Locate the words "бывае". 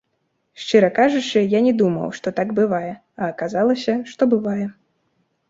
2.61-2.89, 4.35-4.61